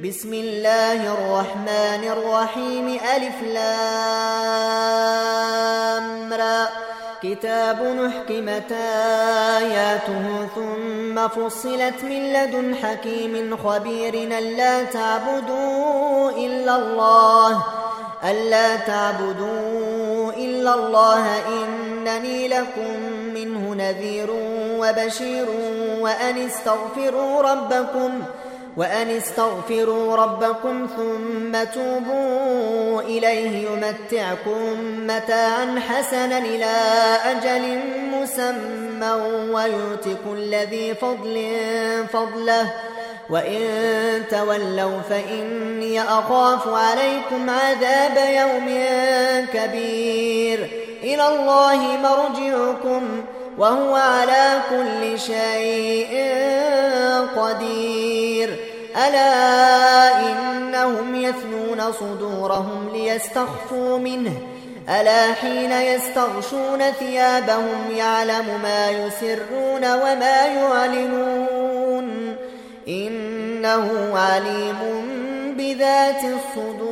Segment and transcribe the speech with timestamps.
[0.00, 2.98] بسم الله الرحمن الرحيم.
[3.16, 3.92] ألف لام
[6.32, 6.66] را.
[7.22, 8.72] كتاب نحكمت
[9.58, 14.14] آياته ثم فصلت من لدن حكيم خبير.
[14.38, 17.64] ألا تعبدوا إلا الله.
[18.30, 21.24] ألا تعبدوا إلا الله.
[21.48, 23.00] إنني لكم
[23.34, 24.28] منه نذير
[24.80, 25.46] وبشير.
[26.00, 28.22] وأن استغفروا ربكم.
[28.76, 34.76] وأن استغفروا ربكم ثم توبوا إليه يمتعكم
[35.06, 36.72] متاعا حسنا إلى
[37.24, 37.78] أجل
[38.12, 39.12] مسمى
[39.52, 41.54] ويؤت كل ذي فضل
[42.12, 42.72] فضله.
[43.30, 48.68] وإن تولوا فإني أخاف عليكم عذاب يوم
[49.52, 50.70] كبير.
[51.02, 53.24] إلى الله مرجعكم.
[53.58, 56.12] وهو على كل شيء
[57.36, 58.56] قدير.
[59.08, 64.32] ألا إنهم يثنون صدورهم ليستخفوا منه.
[64.88, 72.36] ألا حين يستغشون ثيابهم يعلم ما يسرون وما يعلنون.
[72.88, 74.78] إنه عليم
[75.58, 76.91] بذات الصدور.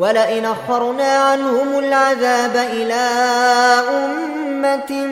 [0.00, 2.94] ولئن أخرنا عنهم العذاب إلى
[3.90, 5.06] أمة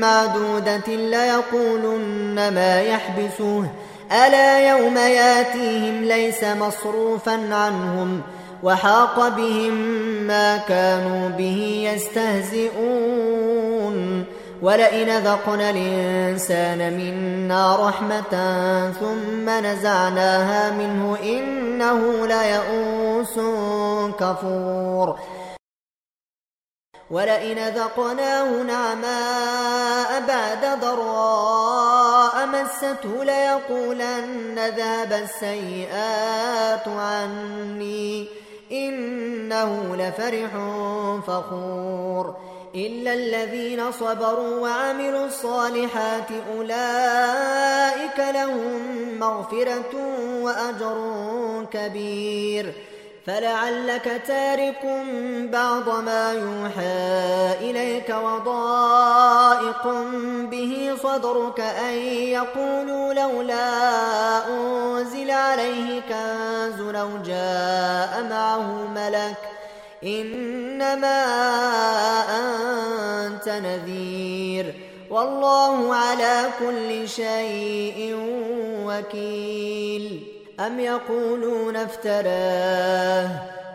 [0.00, 3.66] معدودة ليقولن ما يحبسوه.
[4.12, 8.22] ألا يوم ياتيهم ليس مصروفا عنهم
[8.62, 9.74] وحاق بهم
[10.26, 13.16] ما كانوا به يستهزئون.
[14.62, 18.32] ولئن ذقنا الإنسان منا رحمة
[19.00, 23.34] ثم نزعناها منه إنه ليئوس
[24.20, 25.18] كفور.
[27.10, 38.28] ولئن ذقناه نعماء بعد ضراء مسته ليقولن ذهب السيئات عني
[38.72, 40.50] إنه لفرح
[41.26, 42.55] فخور.
[42.76, 48.80] إلا الذين صبروا وعملوا الصالحات أولئك لهم
[49.18, 49.92] مغفرة
[50.42, 52.72] وأجر كبير.
[53.26, 55.04] فلعلك تارك
[55.52, 59.86] بعض ما يوحى إليك وضائق
[60.50, 61.94] به صدرك أن
[62.38, 63.68] يقولوا لولا
[64.48, 69.55] أنزل عليه كنز لو جاء معه ملك
[70.06, 71.24] إنما
[73.26, 74.74] أنت نذير
[75.10, 78.16] والله على كل شيء
[78.86, 80.22] وكيل.
[80.60, 83.28] أم يقولون افتراه؟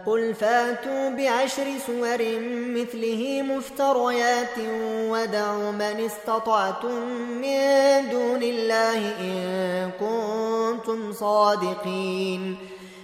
[0.05, 2.17] قل فاتوا بعشر سور
[2.49, 7.01] مثله مفتريات ودعوا من استطعتم
[7.41, 12.70] من دون الله إن كنتم صادقين.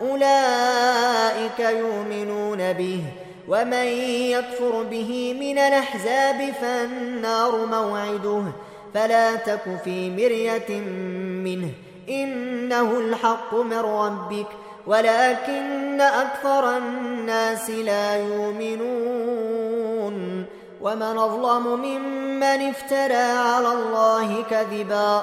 [0.00, 3.02] أولئك يؤمنون به
[3.48, 3.86] ومن
[4.34, 8.42] يكفر به من الأحزاب فالنار موعده.
[8.94, 10.80] فلا تك في مرية
[11.44, 11.70] منه
[12.08, 14.46] إنه الحق من ربك
[14.86, 19.58] ولكن أكثر الناس لا يؤمنون.
[20.80, 25.22] ومن أظلم ممن افترى على الله كذبا.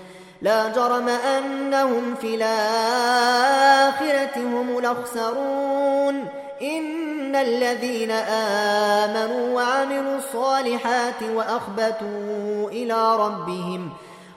[0.41, 6.25] لا جرم أنهم في الآخرة هم الأخسرون.
[6.61, 13.89] إن الذين آمنوا وعملوا الصالحات وأخبتوا إلى ربهم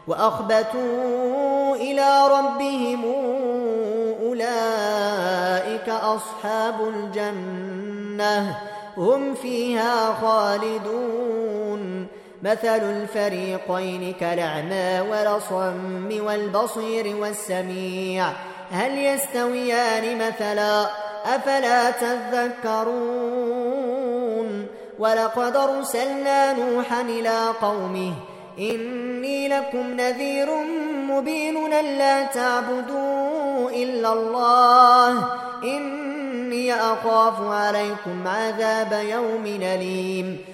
[0.09, 3.05] وأخبتوا إلى ربهم
[4.23, 8.59] أولئك أصحاب الجنة.
[8.97, 11.74] هم فيها خالدون.
[12.44, 18.26] مثل الفريقين كالأعمى والأصم والبصير والسميع.
[18.70, 20.87] هل يستويان مثلا؟
[21.25, 23.06] أفلا تذكرون.
[24.99, 28.12] ولقد أرسلنا نوحا إلى قومه.
[28.58, 30.49] إني لكم نذير
[31.08, 35.29] مبين لا تعبدوا إلا الله.
[35.64, 40.54] إني أخاف عليكم عذاب يوم أليم.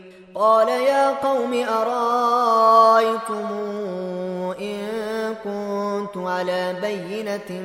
[0.35, 3.47] قال يا قوم أرأيتم
[4.59, 7.61] إن كنت على بينة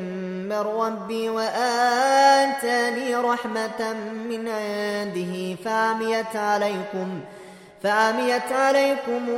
[0.49, 3.93] من ربي وآتاني رحمة
[4.29, 7.21] من عنده فعميت عليكم
[7.83, 9.29] فعميت عليكم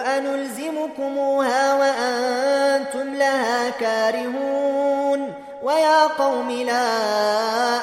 [0.00, 5.32] أنلزمكموها وأنتم لها كارهون
[5.62, 6.88] ويا قوم لا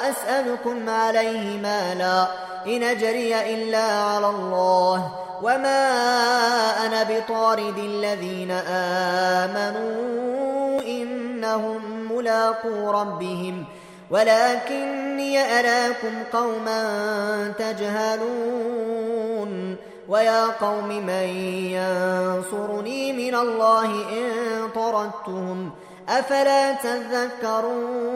[0.10, 2.28] أسألكم عليه مالا
[2.68, 5.12] إن أجري إلا على الله
[5.44, 5.86] وما
[6.86, 8.52] أنا بطارد الذين
[9.42, 13.66] آمنوا إنهم ملاقو ربهم
[14.12, 19.06] ولكني أراكم قوما تجهلون
[20.10, 21.28] ويا قوم من
[21.76, 25.72] ينصرني من الله إن طردتهم
[26.10, 28.16] أفلا تذكرون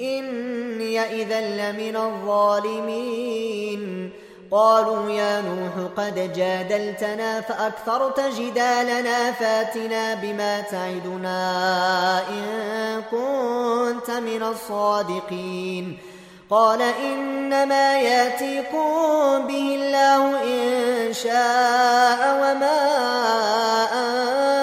[0.00, 3.82] إني إذا لمن الظالمين.
[4.50, 11.42] قالوا يا نوح قد جادلتنا فأكثرت جدالنا فاتنا بما تعدنا
[12.28, 15.98] إن كنت من الصادقين.
[16.50, 22.80] قال إنما يأتيكم به الله إن شاء وما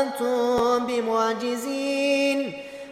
[0.02, 1.81] أنتم بمعجزين.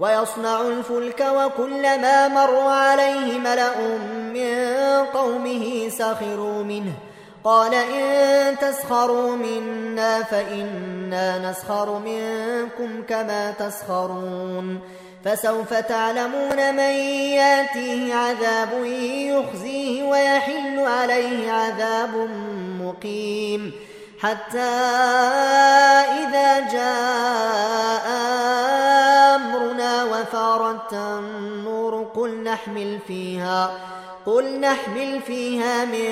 [0.00, 3.78] ويصنع الفلك وكلما مر عليه ملأ
[4.34, 4.56] من
[5.14, 6.92] قومه سخروا منه.
[7.44, 14.80] قال إن تسخروا منا فإنا نسخر منكم كما تسخرون.
[15.24, 16.94] فسوف تعلمون من
[17.40, 22.28] يأتيه عذاب يخزيه ويحل عليه عذاب
[22.80, 23.72] مقيم.
[24.22, 24.58] حتى
[26.20, 28.06] إذا جاء
[29.34, 33.70] أمرنا وفارت النور قل نحمل فيها
[34.26, 36.04] قل نحمل فيها من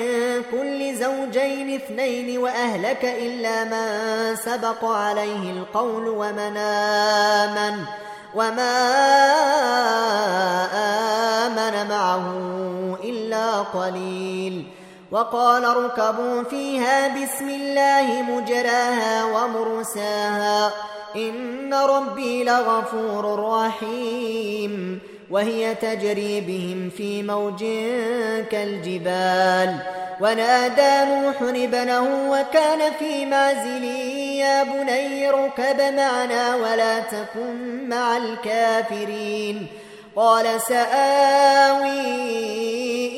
[0.51, 7.85] كل زوجين اثنين وأهلك إلا من سبق عليه القول ومن آمن
[8.35, 8.79] وما
[11.45, 12.27] آمن معه
[13.03, 14.78] إلا قليل.
[15.11, 20.71] وقال اركبوا فيها بسم الله مجراها ومرساها.
[21.15, 24.99] إن ربي لغفور رحيم.
[25.31, 27.59] وهي تجري بهم في موج
[28.51, 29.77] كالجبال.
[30.21, 39.67] ونادى نوح ابنه وكان في معزل يا بني اركب معنا ولا تكن مع الكافرين.
[40.15, 42.01] قال سآوي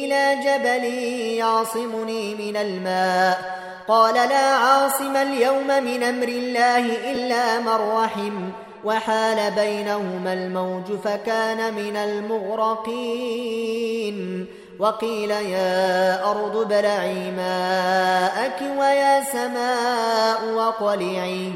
[0.05, 0.83] إلى جبل
[1.37, 3.61] يعصمني من الماء.
[3.87, 8.49] قال لا عاصم اليوم من أمر الله إلا من رحم.
[8.83, 13.41] وحال بينهما الموج فكان من المغرقين.
[14.79, 21.51] وقيل يا أرض بلعي ماءك ويا سماء وقلعي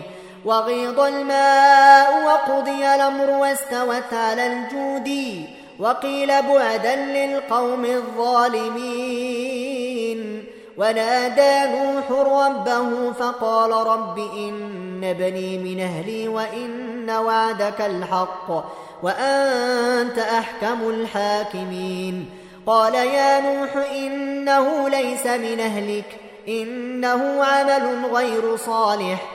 [0.45, 5.09] وغيض الماء وقضي الأمر واستوت على الجود
[5.79, 9.35] وقيل بعدا للقوم الظالمين.
[10.77, 18.65] ونادى نوح ربه فقال رب إن ابني من أهلي وإن وعدك الحق
[19.03, 22.29] وأنت أحكم الحاكمين.
[22.67, 29.34] قال يا نوح إنه ليس من أهلك إنه عمل غير صالح.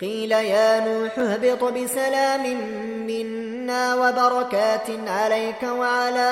[0.00, 2.60] قيل يا نوح اهبط بسلام
[3.06, 6.30] منا وبركات عليك وعلى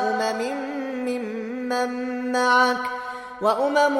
[0.00, 0.40] أمم
[1.04, 2.76] ممن معك
[3.42, 3.98] وأمم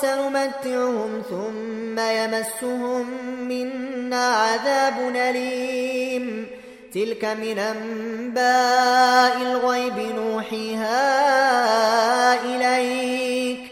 [0.00, 3.06] سنمتعهم ثم يمسهم
[3.48, 6.46] منا عذاب أليم.
[6.94, 10.94] تلك من أنباء الغيب نوحيها
[12.44, 13.71] إليك.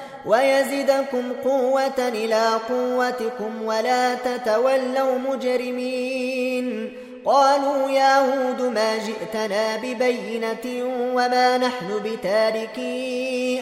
[0.25, 6.97] ويزدكم قوة إلى قوتكم ولا تتولوا مجرمين.
[7.25, 10.85] قالوا يا هود ما جئتنا ببينة
[11.15, 13.61] وما نحن بتاركي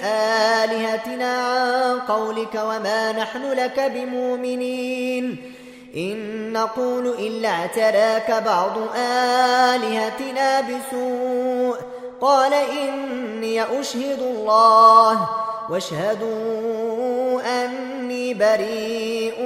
[0.63, 5.53] آلهتنا عن قولك وما نحن لك بمؤمنين.
[5.95, 11.77] إن نقول إلا اعتراك بعض آلهتنا بسوء.
[12.21, 15.29] قال إني أشهد الله.
[15.69, 19.41] واشهدوا أني بريء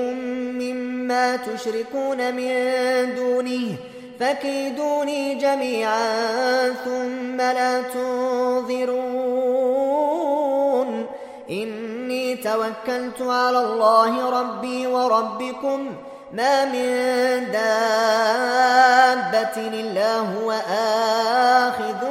[0.60, 3.76] مما تشركون من دونه
[4.20, 8.94] فكيدوني جميعا ثم لا تنظرون.
[11.50, 15.96] إني توكلت على الله ربي وربكم
[16.34, 18.68] ما من دابة
[19.58, 20.52] إلا هو
[21.68, 22.06] آخذ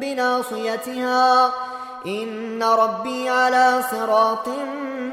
[0.00, 1.63] بناصيتها.
[2.06, 4.48] إن ربي على صراط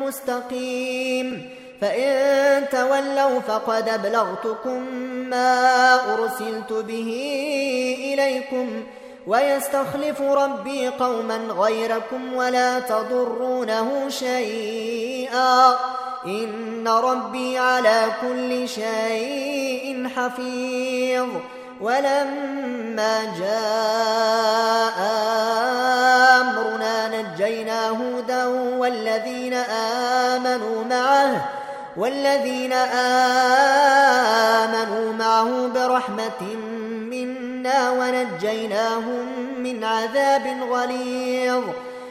[0.02, 1.50] مستقيم.
[1.82, 4.84] فإن تولوا فقد أبلغتكم
[5.30, 7.10] ما أرسلت به
[8.14, 8.84] إليكم
[9.28, 15.76] ويستخلف ربي قوما غيركم ولا تضرونه شيئا.
[16.26, 21.28] إن ربي على كل شيء حفيظ.
[21.82, 24.98] ولما جاء
[26.42, 28.46] أمرنا نجينا هودا
[28.78, 29.54] والذين
[30.34, 31.50] آمنوا معه
[31.98, 32.74] والذين
[34.64, 36.56] آمنوا معه برحمة
[37.12, 39.26] منا ونجيناهم
[39.58, 41.64] من عذاب غليظ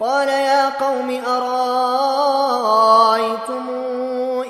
[0.00, 1.60] قال يا قوم أرأيتم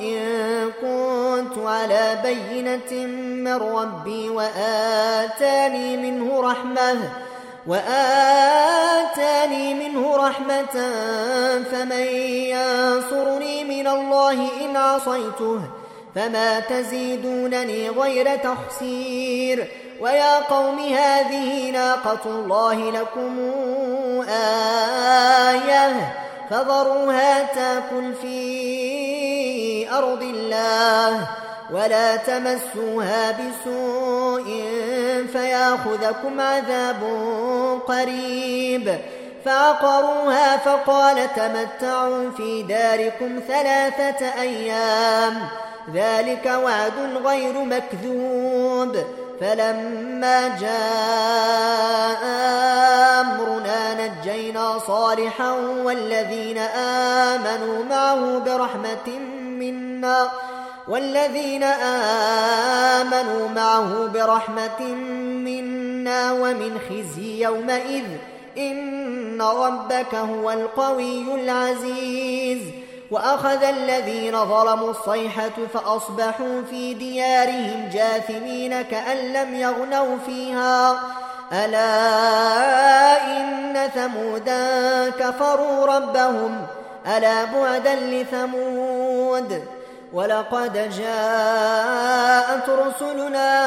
[0.01, 7.11] إن كنت على بينة من ربي وآتاني منه رحمة
[7.67, 8.55] وآتاني
[9.75, 10.93] منه رحمة
[11.73, 12.07] فمن
[12.53, 15.61] ينصرني من الله إن عصيته
[16.15, 19.69] فما تزيدونني غير تخسير.
[20.01, 23.41] ويا قوم هذه ناقة الله لكم
[25.51, 26.15] آية
[26.51, 31.29] فذروها تاكل في أرض الله
[31.71, 34.45] ولا تمسوها بسوء
[35.33, 37.03] فياخذكم عذاب
[37.87, 38.99] قريب
[39.45, 45.49] فعقروها فقال تمتعوا في داركم ثلاثة أيام
[45.95, 48.97] ذلك وعد غير مكذوب
[49.41, 52.23] فلما جاء
[53.21, 55.53] أمرنا نجينا صالحا
[55.85, 59.19] والذين آمنوا معه برحمة
[59.59, 60.31] منا
[60.89, 61.63] والذين
[63.03, 64.81] آمنوا معه برحمة
[65.45, 68.05] منا ومن خزي يومئذ
[68.59, 72.86] إن ربك هو القوي العزيز.
[73.11, 81.01] وأخذ الذين ظلموا الصيحة فأصبحوا في ديارهم جاثمين كأن لم يغنوا فيها.
[81.53, 86.67] ألا إن ثمودا كفروا ربهم.
[87.17, 89.65] ألا بعدا لثمود.
[90.13, 93.67] ولقد جاءت رسلنا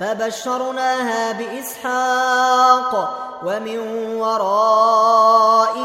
[0.00, 2.92] فبشرناها بإسحاق
[3.44, 3.78] ومن
[4.16, 5.76] وراء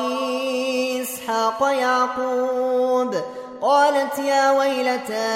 [1.02, 3.16] إسحاق يعقوب
[3.62, 5.32] قالت يا ويلتى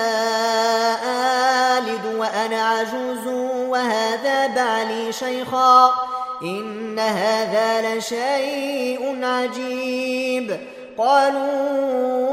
[1.78, 3.28] آلد وأنا عجوز
[3.70, 5.94] وهذا بعلي شيخا
[6.42, 10.60] إن هذا لشيء عجيب
[10.98, 12.26] قالوا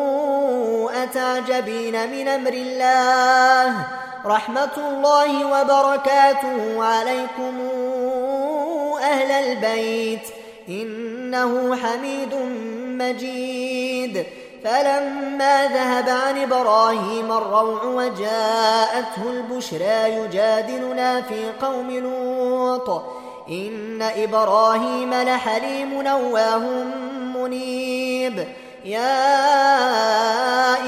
[1.02, 3.87] أتعجبين من أمر الله
[4.26, 7.61] رحمة الله وبركاته عليكم
[9.02, 10.28] أهل البيت.
[10.68, 12.35] إنه حميد
[13.02, 14.26] مجيد.
[14.64, 23.02] فلما ذهب عن إبراهيم الروع وجاءته البشرى يجادلنا في قوم لوط.
[23.48, 26.58] إن إبراهيم لحليم نواه
[27.37, 28.48] منيب.
[28.85, 29.30] يا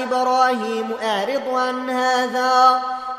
[0.03, 2.81] إبراهيم أعرض عن هذا.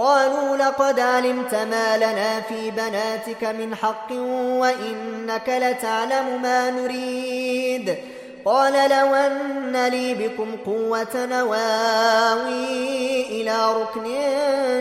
[0.00, 4.12] قالوا لقد علمت ما لنا في بناتك من حق
[4.62, 7.94] وإنك لتعلم ما نريد.
[8.44, 12.60] قال لو أن لي بكم قوة نواوي
[13.26, 14.14] إلى ركن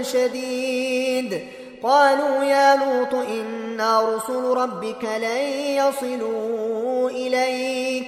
[0.04, 1.48] شديد.
[1.84, 5.42] قالوا يا لوط إنا رسل ربك لن
[5.82, 8.08] يصلوا إليك.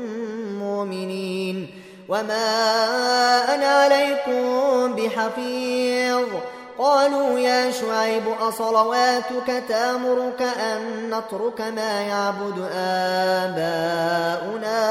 [0.81, 1.67] مؤمنين
[2.09, 2.45] وما
[3.55, 6.25] أنا عليكم بحفيظ.
[6.79, 14.81] قالوا يا شعيب أصلواتك تامرك أن نترك ما يعبد آباؤنا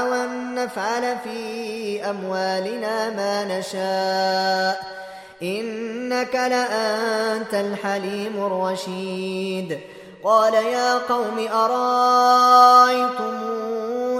[0.00, 4.96] أو أن نفعل في أموالنا ما نشاء.
[5.42, 9.80] إنك لأنت الحليم الرشيد.
[10.26, 13.36] قال يا قوم أرأيتم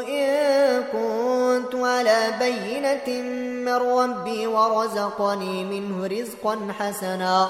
[0.08, 3.22] إن كنت على بينة
[3.66, 7.48] من ربي ورزقني منه رزقا حسنا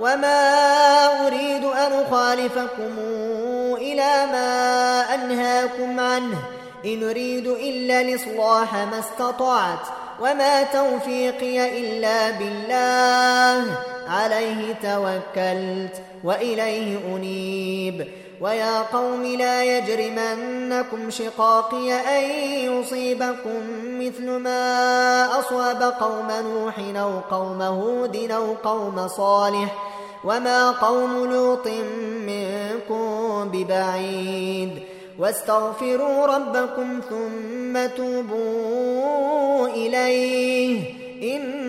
[0.00, 0.46] وما
[1.26, 2.98] أريد أن أخالفكم
[3.76, 6.38] إلى ما أنهاكم عنه
[6.84, 9.86] إن أريد إلا الإصلاح ما استطعت
[10.20, 13.64] وما توفيقي إلا بالله
[14.08, 18.08] عليه توكلت وإليه أنيب.
[18.40, 22.30] ويا قوم لا يجرمنكم شقاقي أن
[22.72, 23.60] يصيبكم
[24.00, 29.74] مثل ما أصاب قوم نوح أو قوم هود أو قوم صالح.
[30.24, 31.68] وما قوم لوط
[32.26, 34.82] منكم ببعيد.
[35.18, 40.80] واستغفروا ربكم ثم توبوا إليه.
[41.22, 41.68] إن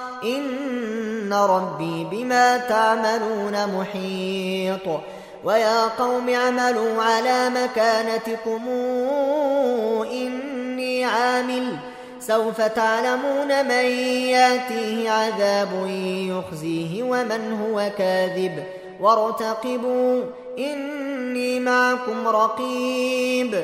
[0.23, 5.01] إن ربي بما تعملون محيط.
[5.43, 8.69] ويا قوم اعملوا على مكانتكم
[10.11, 11.75] إني عامل.
[12.19, 13.85] سوف تعلمون من
[14.29, 15.87] ياتيه عذاب
[16.29, 18.63] يخزيه ومن هو كاذب.
[18.99, 20.23] وارتقبوا
[20.57, 23.63] إني معكم رقيب.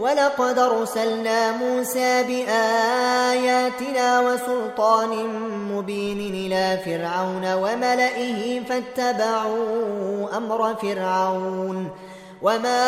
[0.00, 5.08] ولقد أرسلنا موسى بآياتنا وسلطان
[5.72, 11.90] مبين إلى فرعون وملئه فاتبعوا أمر فرعون
[12.42, 12.82] وما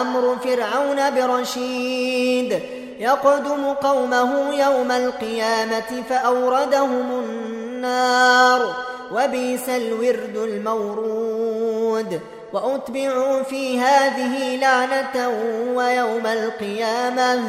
[0.00, 2.62] أمر فرعون برشيد
[2.98, 8.74] يقدم قومه يوم القيامة فأوردهم النار
[9.12, 12.20] وبئس الورد المورود
[12.52, 15.30] وأتبعوا في هذه لعنة
[15.74, 17.40] ويوم القيامة.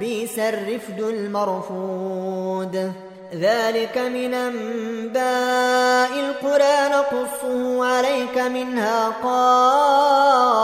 [0.00, 2.92] بئس الرفد المرفود.
[3.34, 10.54] ذلك من أنباء القرى نقصه عليك منها قائم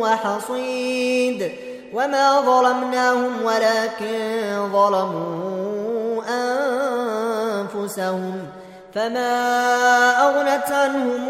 [0.00, 1.52] وحصيد.
[1.94, 6.22] وما ظلمناهم ولكن ظلموا
[7.74, 8.46] أنفسهم.
[8.94, 9.30] فما
[10.28, 11.28] أغنت عنهم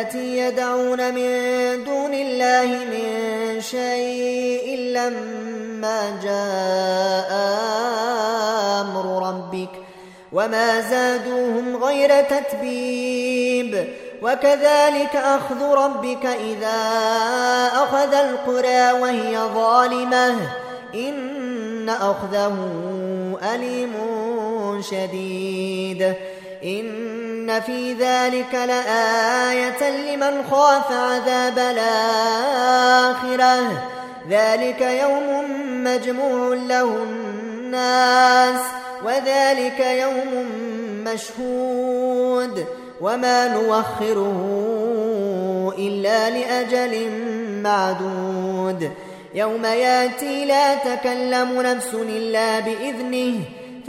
[0.00, 7.30] التي يدعون من دون الله من شيء لما جاء
[8.80, 9.68] أمر ربك
[10.32, 13.88] وما زادوهم غير تتبيب.
[14.22, 16.78] وكذلك أخذ ربك إذا
[17.74, 20.36] أخذ القرى وهي ظالمة.
[20.94, 22.56] إن أخذه
[23.54, 23.92] أليم
[24.90, 26.14] شديد.
[26.64, 33.10] إن في ذلك لآية لمن خاف عذاب الآخرة
[34.30, 35.44] ذلك يوم
[35.84, 38.60] مجموع له الناس
[39.04, 40.46] وذلك يوم
[41.04, 42.66] مشهود
[43.00, 44.40] وما نوخره
[45.78, 47.10] إلا لأجل
[47.62, 48.90] معدود
[49.34, 53.34] يوم ياتي لا تكلم نفس إلا بإذنه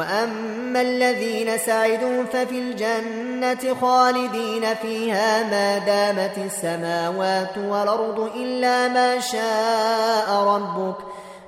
[0.00, 10.96] وأما الذين سعدوا ففي الجنة خالدين فيها ما دامت السماوات والأرض إلا ما شاء ربك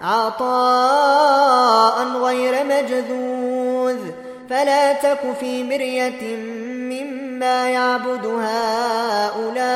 [0.03, 1.43] عطاء
[2.23, 3.99] غير مجذوذ
[4.51, 6.37] فلا تك في مرية
[6.93, 8.27] مما يعبد
[9.37, 9.73] هؤلاء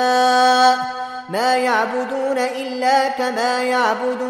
[1.29, 4.23] ما يعبدون إلا كما يعبد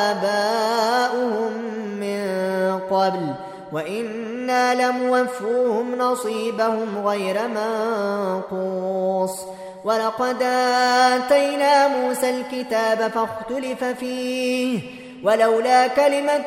[0.00, 1.52] آباؤهم
[2.00, 9.40] من قبل وإنا لموفوهم نصيبهم غير منقوص
[9.84, 14.80] ولقد آتينا موسى الكتاب فاختلف فيه
[15.24, 16.46] ولولا كلمة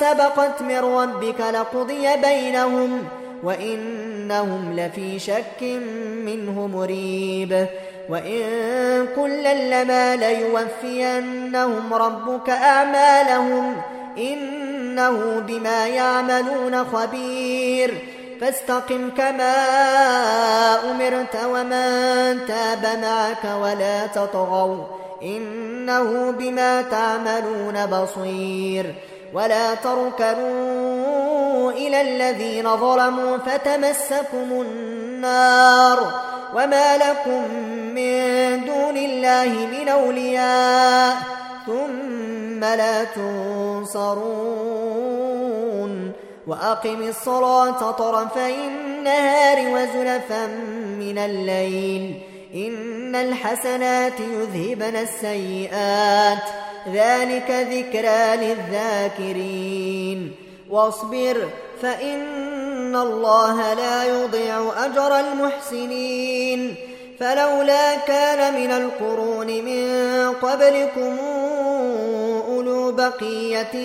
[0.00, 3.04] سبقت من ربك لقضي بينهم
[3.42, 5.62] وإنهم لفي شك
[6.24, 7.66] منه مريب
[8.08, 8.42] وإن
[9.16, 13.76] كلا لما ليوفينهم ربك أعمالهم
[14.18, 17.94] إن إنه بما يعملون خبير
[18.40, 19.54] فاستقم كما
[20.90, 24.84] أمرت ومن تاب معك ولا تطغوا
[25.22, 28.94] إنه بما تعملون بصير
[29.34, 36.12] ولا تركنوا إلى الذين ظلموا فتمسكم النار
[36.54, 37.54] وما لكم
[37.94, 41.16] من دون الله من أولياء
[41.66, 42.21] ثم
[42.64, 44.52] لا تنصرون
[46.46, 50.46] وأقم الصلاة طرفي النهار وزلفا
[50.98, 52.14] من الليل
[52.54, 56.42] إن الحسنات يذهبن السيئات
[56.88, 60.32] ذلك ذكرى للذاكرين
[60.70, 61.48] واصبر
[61.82, 66.74] فإن الله لا يضيع أجر المحسنين
[67.20, 69.88] فلولا كان من القرون من
[70.42, 71.16] قبلكم
[72.96, 73.76] بقية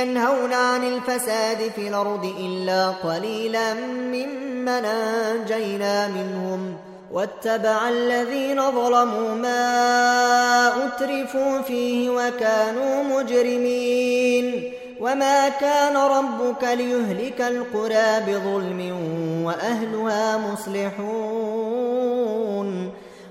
[0.00, 6.76] ينهون عن الفساد في الأرض إلا قليلا ممن أنجينا منهم.
[7.12, 14.72] واتبع الذين ظلموا ما أترفوا فيه وكانوا مجرمين.
[15.00, 18.92] وما كان ربك ليهلك القرى بظلم
[19.44, 21.84] وأهلها مصلحون.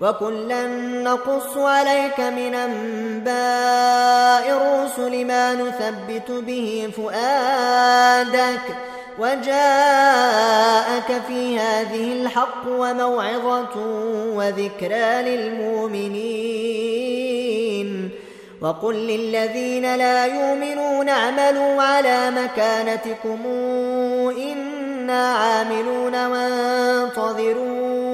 [0.00, 0.66] وكلا
[1.02, 8.60] نقص عليك من أنباء الرسل ما نثبت به فؤادك
[9.18, 13.76] وجاءك في هذه الحق وموعظة
[14.34, 16.64] وذكرى للمؤمنين
[18.60, 23.46] وقل للذين لا يؤمنون اعملوا على مكانتكم
[24.36, 28.13] إنا عاملون وانتظروا